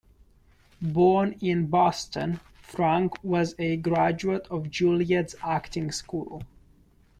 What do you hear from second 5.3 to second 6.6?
acting school.